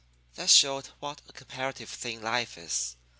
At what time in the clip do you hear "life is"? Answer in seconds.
2.23-2.95